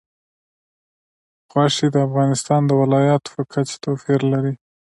غوښې 1.51 1.87
د 1.91 1.95
افغانستان 2.07 2.61
د 2.65 2.71
ولایاتو 2.81 3.33
په 3.35 3.41
کچه 3.51 3.75
توپیر 3.83 4.19
لري. 4.33 4.53